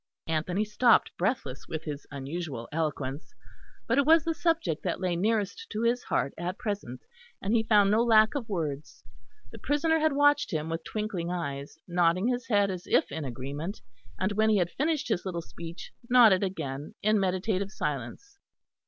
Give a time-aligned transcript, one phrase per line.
[0.25, 3.35] Anthony stopped, breathless with his unusual eloquence;
[3.85, 7.01] but it was the subject that lay nearest to his heart at present,
[7.39, 9.03] and he found no lack of words.
[9.51, 13.79] The prisoner had watched him with twinkling eyes, nodding his head as if in agreement;
[14.19, 18.39] and when he had finished his little speech, nodded again in meditative silence.